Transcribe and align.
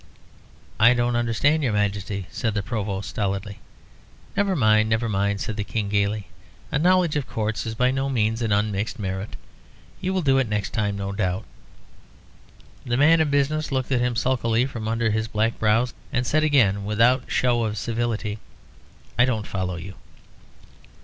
"I 0.79 0.95
don't 0.95 1.15
understand 1.15 1.61
your 1.61 1.73
Majesty," 1.73 2.25
said 2.31 2.55
the 2.55 2.63
Provost, 2.63 3.07
stolidly. 3.09 3.59
"Never 4.35 4.55
mind, 4.55 4.89
never 4.89 5.07
mind," 5.07 5.41
said 5.41 5.57
the 5.57 5.63
King, 5.63 5.89
gaily. 5.89 6.25
"A 6.71 6.79
knowledge 6.79 7.15
of 7.15 7.29
Courts 7.29 7.67
is 7.67 7.75
by 7.75 7.91
no 7.91 8.09
means 8.09 8.41
an 8.41 8.51
unmixed 8.51 8.97
merit; 8.97 9.35
you 9.99 10.11
will 10.11 10.23
do 10.23 10.39
it 10.39 10.49
next 10.49 10.71
time, 10.71 10.97
no 10.97 11.11
doubt." 11.11 11.45
The 12.83 12.97
man 12.97 13.21
of 13.21 13.29
business 13.29 13.71
looked 13.71 13.91
at 13.91 14.01
him 14.01 14.15
sulkily 14.15 14.65
from 14.65 14.87
under 14.87 15.11
his 15.11 15.27
black 15.27 15.59
brows 15.59 15.93
and 16.11 16.25
said 16.25 16.43
again 16.43 16.83
without 16.83 17.25
show 17.31 17.63
of 17.63 17.77
civility 17.77 18.39
"I 19.19 19.25
don't 19.25 19.45
follow 19.45 19.75
you." 19.75 19.93